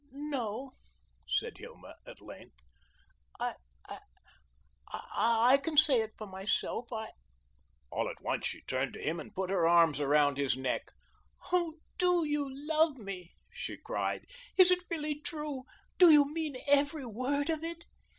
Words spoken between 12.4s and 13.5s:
love me?"